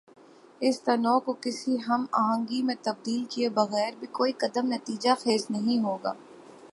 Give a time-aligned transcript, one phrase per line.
[0.61, 5.83] اس تنوع کو کسی ہم آہنگی میں تبدیل کیے بغیربھی کوئی قدم نتیجہ خیز نہیں
[5.83, 6.13] ہو گا۔